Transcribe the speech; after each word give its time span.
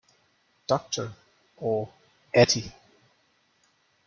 "Dr." 0.65 1.13
or 1.57 1.87
"Atty. 2.33 2.71